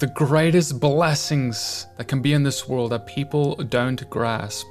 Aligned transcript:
The 0.00 0.06
greatest 0.06 0.78
blessings 0.78 1.88
that 1.96 2.06
can 2.06 2.22
be 2.22 2.32
in 2.32 2.44
this 2.44 2.68
world 2.68 2.92
that 2.92 3.08
people 3.08 3.56
don't 3.56 4.08
grasp 4.08 4.68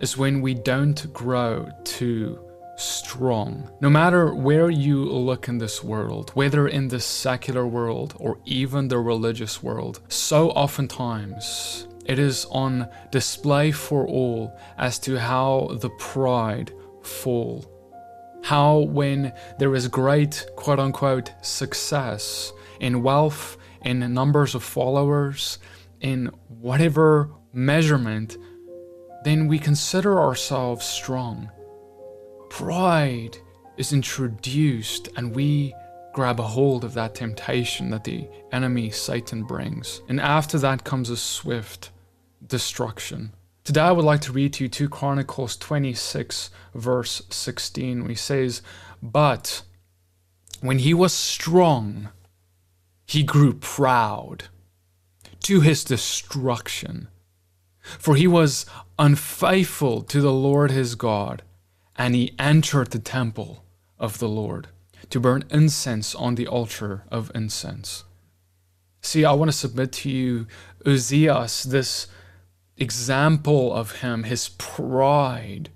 is 0.00 0.18
when 0.18 0.40
we 0.40 0.52
don't 0.52 1.12
grow 1.12 1.70
too 1.84 2.40
strong. 2.76 3.70
No 3.80 3.88
matter 3.88 4.34
where 4.34 4.70
you 4.70 5.04
look 5.04 5.46
in 5.46 5.58
this 5.58 5.84
world, 5.84 6.30
whether 6.30 6.66
in 6.66 6.88
the 6.88 6.98
secular 6.98 7.68
world 7.68 8.14
or 8.18 8.40
even 8.46 8.88
the 8.88 8.98
religious 8.98 9.62
world, 9.62 10.00
so 10.08 10.50
oftentimes 10.50 11.86
it 12.06 12.18
is 12.18 12.44
on 12.46 12.88
display 13.12 13.70
for 13.70 14.04
all 14.08 14.58
as 14.76 14.98
to 14.98 15.20
how 15.20 15.68
the 15.82 15.90
pride 16.00 16.72
fall. 17.00 17.64
How, 18.42 18.78
when 18.78 19.32
there 19.60 19.76
is 19.76 19.86
great 19.86 20.44
quote 20.56 20.80
unquote 20.80 21.30
success 21.42 22.52
in 22.80 23.04
wealth, 23.04 23.56
in 23.84 24.12
numbers 24.14 24.54
of 24.54 24.64
followers, 24.64 25.58
in 26.00 26.30
whatever 26.48 27.30
measurement, 27.52 28.36
then 29.24 29.46
we 29.46 29.58
consider 29.58 30.20
ourselves 30.20 30.84
strong. 30.84 31.50
Pride 32.50 33.36
is 33.76 33.92
introduced 33.92 35.08
and 35.16 35.34
we 35.34 35.74
grab 36.12 36.38
a 36.38 36.44
hold 36.44 36.84
of 36.84 36.94
that 36.94 37.14
temptation 37.14 37.90
that 37.90 38.04
the 38.04 38.28
enemy 38.52 38.90
Satan 38.90 39.42
brings. 39.42 40.00
And 40.08 40.20
after 40.20 40.58
that 40.58 40.84
comes 40.84 41.10
a 41.10 41.16
swift 41.16 41.90
destruction. 42.46 43.32
Today 43.64 43.80
I 43.80 43.92
would 43.92 44.04
like 44.04 44.20
to 44.22 44.32
read 44.32 44.52
to 44.54 44.64
you 44.64 44.68
2 44.68 44.88
Chronicles 44.88 45.56
26 45.56 46.50
verse 46.74 47.22
16 47.30 48.08
he 48.08 48.14
says, 48.14 48.62
But 49.02 49.62
when 50.60 50.78
he 50.78 50.94
was 50.94 51.12
strong, 51.12 52.10
he 53.06 53.22
grew 53.22 53.54
proud 53.54 54.44
to 55.40 55.60
his 55.60 55.84
destruction. 55.84 57.08
For 57.80 58.16
he 58.16 58.26
was 58.26 58.64
unfaithful 58.98 60.02
to 60.02 60.20
the 60.20 60.32
Lord 60.32 60.70
his 60.70 60.94
God, 60.94 61.42
and 61.96 62.14
he 62.14 62.34
entered 62.38 62.90
the 62.90 62.98
temple 62.98 63.64
of 63.98 64.18
the 64.18 64.28
Lord 64.28 64.68
to 65.10 65.20
burn 65.20 65.44
incense 65.50 66.14
on 66.14 66.34
the 66.34 66.46
altar 66.46 67.04
of 67.10 67.30
incense. 67.34 68.04
See, 69.02 69.24
I 69.24 69.32
want 69.32 69.50
to 69.50 69.56
submit 69.56 69.92
to 69.92 70.10
you 70.10 70.46
Uzziah's, 70.86 71.64
this 71.64 72.06
example 72.78 73.72
of 73.72 74.00
him, 74.00 74.24
his 74.24 74.48
pride 74.48 75.68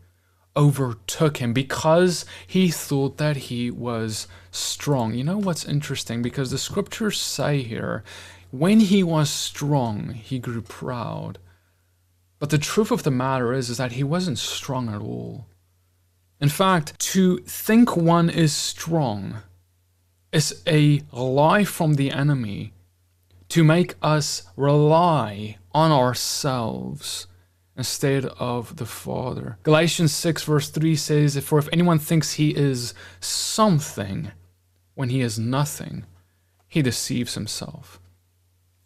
overtook 0.58 1.36
him 1.36 1.52
because 1.52 2.26
he 2.46 2.68
thought 2.70 3.16
that 3.16 3.36
he 3.36 3.70
was 3.70 4.26
strong. 4.50 5.14
You 5.14 5.22
know 5.22 5.38
what's 5.38 5.64
interesting? 5.64 6.20
Because 6.20 6.50
the 6.50 6.58
scriptures 6.58 7.20
say 7.20 7.62
here, 7.62 8.02
when 8.50 8.80
he 8.80 9.02
was 9.02 9.30
strong, 9.30 10.10
he 10.10 10.40
grew 10.40 10.60
proud. 10.60 11.38
But 12.40 12.50
the 12.50 12.58
truth 12.58 12.90
of 12.90 13.04
the 13.04 13.10
matter 13.10 13.52
is, 13.52 13.70
is 13.70 13.78
that 13.78 13.92
he 13.92 14.02
wasn't 14.02 14.38
strong 14.38 14.88
at 14.88 15.00
all. 15.00 15.46
In 16.40 16.48
fact, 16.48 16.98
to 17.12 17.38
think 17.38 17.96
one 17.96 18.28
is 18.28 18.52
strong 18.52 19.38
is 20.32 20.62
a 20.66 21.02
lie 21.12 21.64
from 21.64 21.94
the 21.94 22.10
enemy 22.10 22.72
to 23.48 23.64
make 23.64 23.94
us 24.02 24.42
rely 24.56 25.56
on 25.72 25.90
ourselves 25.90 27.26
instead 27.78 28.24
of 28.24 28.76
the 28.76 28.84
Father. 28.84 29.56
Galatians 29.62 30.12
6, 30.12 30.42
verse 30.42 30.68
3 30.68 30.96
says, 30.96 31.38
For 31.38 31.60
if 31.60 31.68
anyone 31.72 32.00
thinks 32.00 32.32
he 32.32 32.50
is 32.50 32.92
something 33.20 34.32
when 34.94 35.10
he 35.10 35.20
is 35.20 35.38
nothing, 35.38 36.04
he 36.66 36.82
deceives 36.82 37.34
himself. 37.34 38.00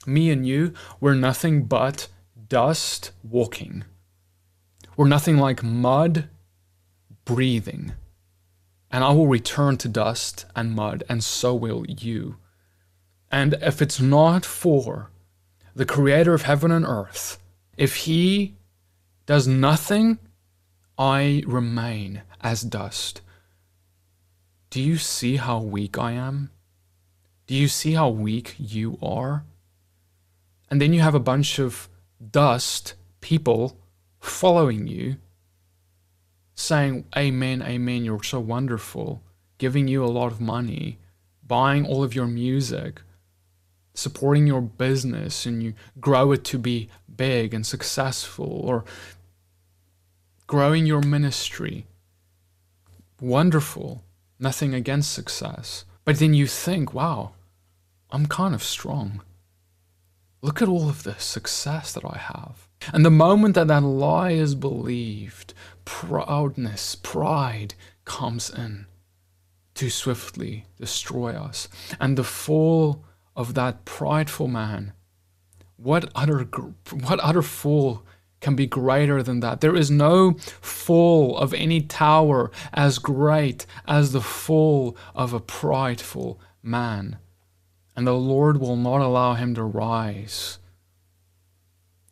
Me 0.06 0.30
and 0.30 0.46
you, 0.46 0.74
we're 1.00 1.14
nothing 1.14 1.64
but 1.64 2.08
dust 2.48 3.12
walking. 3.24 3.84
We're 4.94 5.08
nothing 5.08 5.38
like 5.38 5.62
mud 5.62 6.28
breathing. 7.24 7.94
And 8.90 9.02
I 9.02 9.12
will 9.12 9.27
return 9.27 9.78
to 9.78 9.88
dust 9.88 10.44
and 10.55 10.74
mud, 10.74 11.02
and 11.08 11.24
so 11.24 11.55
will 11.55 11.86
you. 11.88 12.36
And 13.30 13.55
if 13.62 13.80
it's 13.80 14.00
not 14.00 14.44
for 14.44 15.11
the 15.74 15.86
creator 15.86 16.34
of 16.34 16.42
heaven 16.42 16.70
and 16.70 16.84
earth, 16.84 17.38
if 17.78 17.96
he 17.96 18.56
does 19.27 19.46
nothing, 19.46 20.18
I 20.98 21.42
remain 21.46 22.22
as 22.40 22.62
dust. 22.62 23.20
Do 24.70 24.80
you 24.80 24.96
see 24.96 25.36
how 25.36 25.60
weak 25.60 25.98
I 25.98 26.12
am? 26.12 26.50
Do 27.46 27.55
you 27.55 27.68
see 27.68 27.92
how 27.92 28.08
weak 28.08 28.55
you 28.58 28.98
are? 29.02 29.44
And 30.70 30.80
then 30.80 30.92
you 30.92 31.00
have 31.00 31.14
a 31.14 31.20
bunch 31.20 31.58
of 31.58 31.88
dust 32.30 32.94
people 33.20 33.77
following 34.20 34.86
you, 34.86 35.16
saying, 36.55 37.05
Amen, 37.16 37.62
Amen, 37.62 38.05
you're 38.05 38.22
so 38.22 38.40
wonderful, 38.40 39.22
giving 39.58 39.88
you 39.88 40.05
a 40.05 40.06
lot 40.06 40.32
of 40.32 40.40
money, 40.40 40.98
buying 41.46 41.84
all 41.84 42.02
of 42.02 42.14
your 42.14 42.27
music, 42.27 43.02
supporting 43.95 44.47
your 44.47 44.63
business, 44.63 45.47
and 45.47 45.63
you 45.63 45.75
grow 46.01 46.33
it 46.33 46.45
to 46.45 46.58
be 46.58 46.89
big 47.14 47.53
and 47.55 47.67
successful, 47.67 48.47
or 48.47 48.85
growing 50.47 50.86
your 50.86 51.03
ministry. 51.03 51.86
Wonderful. 53.20 54.05
Nothing 54.39 54.75
against 54.75 55.13
success. 55.13 55.85
But 56.05 56.19
then 56.19 56.35
you 56.35 56.47
think, 56.47 56.92
wow, 56.92 57.33
I'm 58.11 58.27
kind 58.27 58.55
of 58.55 58.63
strong. 58.63 59.23
Look 60.41 60.61
at 60.61 60.69
all 60.69 60.89
of 60.89 61.05
the 61.05 61.14
success 61.14 61.92
that 61.92 62.05
I 62.05 62.19
have. 62.19 62.69
And 62.92 63.07
the 63.07 63.11
moment 63.11 63.55
that 63.55 63.69
that 63.69 63.83
lie 63.83 64.33
is 64.33 64.57
believed, 64.57 65.55
proudness, 65.85 66.97
pride 66.97 67.74
comes 68.05 68.51
in 68.51 68.86
to 69.74 69.89
swiftly 69.89 70.67
destroy 70.79 71.33
us. 71.33 71.69
And 72.01 72.19
the 72.19 72.24
fall 72.24 73.05
of 73.34 73.54
that 73.54 73.84
prideful 73.84 74.48
man, 74.48 74.92
what 75.76 76.10
utter, 76.14 76.42
what 76.92 77.20
utter 77.22 77.42
fool 77.42 78.04
can 78.42 78.56
be 78.56 78.66
greater 78.66 79.22
than 79.22 79.40
that. 79.40 79.60
There 79.60 79.76
is 79.76 79.90
no 79.90 80.32
fall 80.60 81.38
of 81.38 81.54
any 81.54 81.80
tower 81.80 82.50
as 82.74 82.98
great 82.98 83.64
as 83.86 84.12
the 84.12 84.20
fall 84.20 84.96
of 85.14 85.32
a 85.32 85.40
prideful 85.40 86.40
man. 86.62 87.18
And 87.96 88.06
the 88.06 88.14
Lord 88.14 88.58
will 88.58 88.76
not 88.76 89.00
allow 89.00 89.34
him 89.34 89.54
to 89.54 89.62
rise 89.62 90.58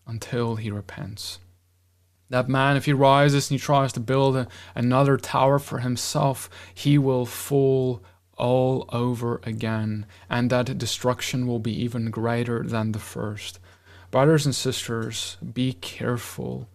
until 0.07 0.57
he 0.57 0.71
repents. 0.71 1.41
That 2.29 2.49
man, 2.49 2.77
if 2.77 2.85
he 2.85 2.93
rises 2.93 3.51
and 3.51 3.59
he 3.59 3.65
tries 3.65 3.93
to 3.95 4.01
build 4.01 4.37
a, 4.37 4.47
another 4.75 5.17
tower 5.17 5.59
for 5.59 5.79
himself, 5.79 6.49
he 6.73 6.97
will 6.97 7.27
fall 7.27 8.03
all 8.41 8.87
over 8.89 9.41
again, 9.45 10.07
and 10.29 10.51
that 10.51 10.79
destruction 10.79 11.47
will 11.47 11.59
be 11.59 11.73
even 11.85 12.11
greater 12.11 12.63
than 12.65 12.93
the 12.93 12.99
first. 12.99 13.61
Brothers 14.11 14.47
and 14.47 14.55
sisters, 14.55 15.37
be 15.55 15.75
careful. 15.75 16.69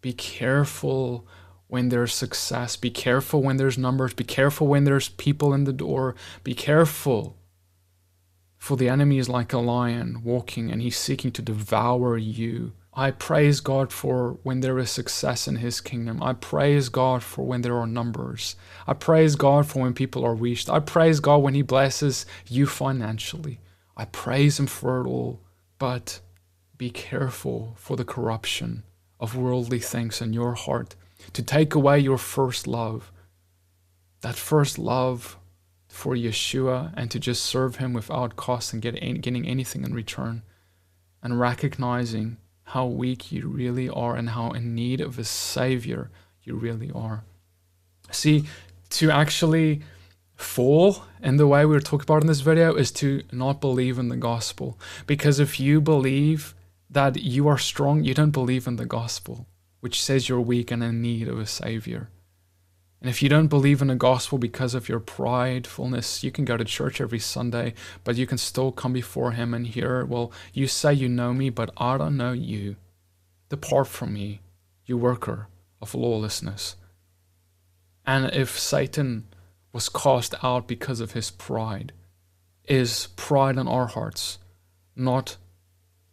Be 0.00 0.12
careful 0.12 1.26
when 1.66 1.88
there's 1.88 2.14
success. 2.14 2.76
Be 2.76 2.90
careful 2.90 3.42
when 3.42 3.56
there's 3.56 3.76
numbers. 3.76 4.14
Be 4.14 4.24
careful 4.24 4.66
when 4.68 4.84
there's 4.84 5.08
people 5.08 5.52
in 5.52 5.64
the 5.64 5.72
door. 5.72 6.14
Be 6.44 6.54
careful. 6.54 7.36
For 8.56 8.76
the 8.76 8.88
enemy 8.88 9.18
is 9.18 9.28
like 9.28 9.52
a 9.52 9.58
lion 9.58 10.22
walking 10.24 10.70
and 10.70 10.80
he's 10.80 10.96
seeking 10.96 11.32
to 11.32 11.42
devour 11.42 12.16
you. 12.16 12.72
I 12.98 13.10
praise 13.10 13.60
God 13.60 13.92
for 13.92 14.38
when 14.42 14.60
there 14.60 14.78
is 14.78 14.90
success 14.90 15.46
in 15.46 15.56
His 15.56 15.82
kingdom. 15.82 16.22
I 16.22 16.32
praise 16.32 16.88
God 16.88 17.22
for 17.22 17.46
when 17.46 17.60
there 17.60 17.76
are 17.76 17.86
numbers. 17.86 18.56
I 18.86 18.94
praise 18.94 19.36
God 19.36 19.66
for 19.66 19.82
when 19.82 19.92
people 19.92 20.24
are 20.24 20.34
reached. 20.34 20.70
I 20.70 20.80
praise 20.80 21.20
God 21.20 21.42
when 21.42 21.52
He 21.52 21.60
blesses 21.60 22.24
you 22.48 22.64
financially. 22.64 23.60
I 23.98 24.06
praise 24.06 24.58
Him 24.58 24.66
for 24.66 25.02
it 25.02 25.06
all. 25.06 25.42
But 25.78 26.20
be 26.78 26.88
careful 26.88 27.74
for 27.76 27.98
the 27.98 28.04
corruption 28.04 28.82
of 29.20 29.36
worldly 29.36 29.80
things 29.80 30.22
in 30.22 30.32
your 30.32 30.54
heart 30.54 30.96
to 31.34 31.42
take 31.42 31.74
away 31.74 31.98
your 31.98 32.18
first 32.18 32.66
love. 32.66 33.12
That 34.22 34.36
first 34.36 34.78
love 34.78 35.36
for 35.86 36.14
Yeshua 36.14 36.94
and 36.96 37.10
to 37.10 37.20
just 37.20 37.44
serve 37.44 37.76
Him 37.76 37.92
without 37.92 38.36
cost 38.36 38.72
and 38.72 38.80
get 38.80 38.94
getting 39.20 39.46
anything 39.46 39.84
in 39.84 39.92
return. 39.92 40.44
And 41.22 41.38
recognizing 41.38 42.38
how 42.66 42.86
weak 42.86 43.30
you 43.30 43.48
really 43.48 43.88
are 43.88 44.16
and 44.16 44.30
how 44.30 44.50
in 44.50 44.74
need 44.74 45.00
of 45.00 45.18
a 45.18 45.24
Savior 45.24 46.10
you 46.42 46.56
really 46.56 46.90
are. 46.90 47.24
See, 48.10 48.44
to 48.90 49.10
actually 49.10 49.82
fall 50.34 51.04
in 51.22 51.36
the 51.36 51.46
way 51.46 51.64
we 51.64 51.76
are 51.76 51.80
talking 51.80 52.04
about 52.04 52.22
in 52.22 52.26
this 52.26 52.40
video 52.40 52.74
is 52.74 52.90
to 52.92 53.22
not 53.32 53.60
believe 53.60 53.98
in 53.98 54.08
the 54.08 54.16
gospel. 54.16 54.78
Because 55.06 55.38
if 55.38 55.60
you 55.60 55.80
believe 55.80 56.54
that 56.90 57.22
you 57.22 57.46
are 57.48 57.58
strong, 57.58 58.02
you 58.02 58.14
don't 58.14 58.30
believe 58.30 58.66
in 58.66 58.76
the 58.76 58.86
gospel, 58.86 59.46
which 59.80 60.02
says 60.02 60.28
you're 60.28 60.40
weak 60.40 60.70
and 60.70 60.82
in 60.82 61.00
need 61.00 61.28
of 61.28 61.38
a 61.38 61.46
savior. 61.46 62.10
And 63.00 63.10
if 63.10 63.22
you 63.22 63.28
don't 63.28 63.48
believe 63.48 63.82
in 63.82 63.88
the 63.88 63.94
gospel 63.94 64.38
because 64.38 64.74
of 64.74 64.88
your 64.88 65.00
pridefulness, 65.00 66.22
you 66.22 66.30
can 66.30 66.44
go 66.44 66.56
to 66.56 66.64
church 66.64 67.00
every 67.00 67.18
Sunday, 67.18 67.74
but 68.04 68.16
you 68.16 68.26
can 68.26 68.38
still 68.38 68.72
come 68.72 68.92
before 68.92 69.32
Him 69.32 69.52
and 69.52 69.66
hear, 69.66 70.04
Well, 70.04 70.32
you 70.52 70.66
say 70.66 70.94
you 70.94 71.08
know 71.08 71.32
me, 71.32 71.50
but 71.50 71.70
I 71.76 71.98
don't 71.98 72.16
know 72.16 72.32
you. 72.32 72.76
Depart 73.48 73.88
from 73.88 74.14
me, 74.14 74.40
you 74.86 74.96
worker 74.96 75.48
of 75.80 75.94
lawlessness. 75.94 76.76
And 78.06 78.32
if 78.32 78.58
Satan 78.58 79.26
was 79.72 79.88
cast 79.88 80.34
out 80.42 80.66
because 80.66 81.00
of 81.00 81.12
his 81.12 81.30
pride, 81.30 81.92
is 82.64 83.08
pride 83.16 83.58
in 83.58 83.68
our 83.68 83.86
hearts 83.86 84.38
not 84.96 85.36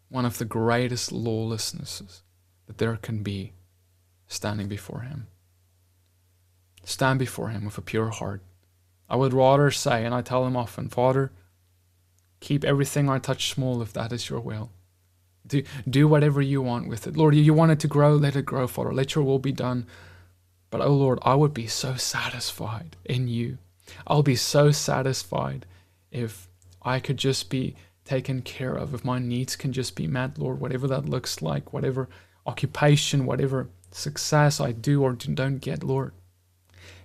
one 0.09 0.25
of 0.25 0.37
the 0.37 0.45
greatest 0.45 1.11
lawlessnesses 1.11 2.21
that 2.67 2.77
there 2.77 2.97
can 2.97 3.23
be 3.23 3.53
standing 4.27 4.67
before 4.67 5.01
Him? 5.01 5.27
Stand 6.83 7.19
before 7.19 7.49
Him 7.49 7.65
with 7.65 7.77
a 7.77 7.81
pure 7.81 8.09
heart. 8.09 8.41
I 9.09 9.15
would 9.15 9.33
rather 9.33 9.71
say, 9.71 10.05
and 10.05 10.13
I 10.13 10.21
tell 10.21 10.45
Him 10.45 10.57
often, 10.57 10.89
Father, 10.89 11.31
keep 12.39 12.63
everything 12.63 13.09
I 13.09 13.19
touch 13.19 13.53
small 13.53 13.81
if 13.81 13.93
that 13.93 14.11
is 14.11 14.29
your 14.29 14.39
will. 14.39 14.71
Do, 15.45 15.63
do 15.89 16.07
whatever 16.07 16.41
you 16.41 16.61
want 16.61 16.87
with 16.87 17.05
it. 17.07 17.17
Lord, 17.17 17.35
you 17.35 17.53
want 17.53 17.71
it 17.71 17.79
to 17.81 17.87
grow, 17.87 18.15
let 18.15 18.35
it 18.35 18.45
grow, 18.45 18.67
Father. 18.67 18.93
Let 18.93 19.15
your 19.15 19.23
will 19.23 19.39
be 19.39 19.51
done. 19.51 19.85
But, 20.69 20.81
oh 20.81 20.93
Lord, 20.93 21.19
I 21.21 21.35
would 21.35 21.53
be 21.53 21.67
so 21.67 21.95
satisfied 21.95 22.95
in 23.05 23.27
you. 23.27 23.57
I'll 24.07 24.23
be 24.23 24.35
so 24.35 24.71
satisfied 24.71 25.65
if 26.11 26.47
I 26.81 26.99
could 26.99 27.17
just 27.17 27.49
be 27.49 27.75
taken 28.05 28.41
care 28.41 28.73
of, 28.73 28.93
if 28.93 29.05
my 29.05 29.19
needs 29.19 29.55
can 29.55 29.71
just 29.71 29.95
be 29.95 30.07
met, 30.07 30.37
Lord, 30.37 30.59
whatever 30.59 30.87
that 30.87 31.07
looks 31.07 31.41
like, 31.41 31.73
whatever 31.73 32.09
occupation, 32.45 33.25
whatever 33.25 33.69
success 33.91 34.59
I 34.59 34.71
do 34.71 35.03
or 35.03 35.13
don't 35.13 35.59
get, 35.59 35.83
Lord. 35.83 36.13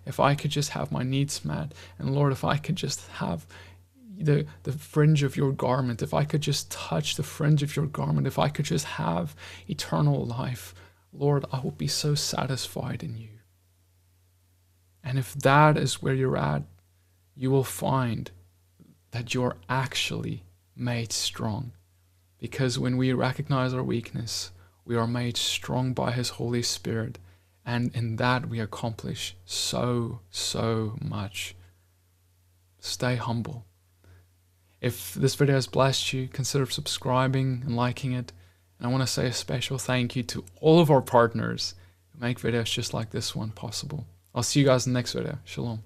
If 0.08 0.18
I 0.18 0.34
could 0.34 0.50
just 0.50 0.70
have 0.70 0.90
my 0.90 1.02
needs 1.02 1.44
met, 1.44 1.74
and 1.98 2.14
Lord, 2.14 2.32
if 2.32 2.42
I 2.42 2.56
could 2.56 2.76
just 2.76 3.06
have 3.08 3.46
the, 4.16 4.46
the 4.62 4.72
fringe 4.72 5.22
of 5.22 5.36
your 5.36 5.52
garment, 5.52 6.02
if 6.02 6.14
I 6.14 6.24
could 6.24 6.40
just 6.40 6.70
touch 6.70 7.16
the 7.16 7.22
fringe 7.22 7.62
of 7.62 7.76
your 7.76 7.86
garment, 7.86 8.26
if 8.26 8.38
I 8.38 8.48
could 8.48 8.64
just 8.64 8.86
have 8.86 9.36
eternal 9.68 10.24
life, 10.24 10.74
Lord, 11.12 11.44
I 11.52 11.60
will 11.60 11.72
be 11.72 11.88
so 11.88 12.14
satisfied 12.14 13.02
in 13.02 13.18
you. 13.18 13.28
And 15.04 15.18
if 15.18 15.34
that 15.34 15.76
is 15.76 16.02
where 16.02 16.14
you're 16.14 16.36
at, 16.36 16.62
you 17.36 17.50
will 17.50 17.64
find 17.64 18.30
that 19.10 19.34
you're 19.34 19.56
actually 19.68 20.44
made 20.74 21.12
strong. 21.12 21.72
Because 22.38 22.78
when 22.78 22.96
we 22.96 23.12
recognize 23.12 23.74
our 23.74 23.82
weakness, 23.82 24.52
we 24.84 24.96
are 24.96 25.06
made 25.06 25.36
strong 25.36 25.92
by 25.92 26.12
His 26.12 26.30
Holy 26.30 26.62
Spirit. 26.62 27.18
And 27.68 27.94
in 27.94 28.16
that 28.16 28.48
we 28.48 28.60
accomplish 28.60 29.36
so, 29.44 30.20
so 30.30 30.96
much. 31.02 31.54
Stay 32.80 33.16
humble. 33.16 33.66
If 34.80 35.12
this 35.12 35.34
video 35.34 35.56
has 35.56 35.66
blessed 35.66 36.14
you, 36.14 36.28
consider 36.28 36.64
subscribing 36.64 37.62
and 37.66 37.76
liking 37.76 38.12
it. 38.12 38.32
And 38.78 38.86
I 38.86 38.90
want 38.90 39.02
to 39.02 39.06
say 39.06 39.26
a 39.26 39.34
special 39.34 39.76
thank 39.76 40.16
you 40.16 40.22
to 40.22 40.46
all 40.62 40.80
of 40.80 40.90
our 40.90 41.02
partners 41.02 41.74
who 42.10 42.20
make 42.20 42.40
videos 42.40 42.72
just 42.72 42.94
like 42.94 43.10
this 43.10 43.36
one 43.36 43.50
possible. 43.50 44.06
I'll 44.34 44.42
see 44.42 44.60
you 44.60 44.66
guys 44.66 44.86
in 44.86 44.94
the 44.94 44.98
next 44.98 45.12
video. 45.12 45.38
Shalom. 45.44 45.82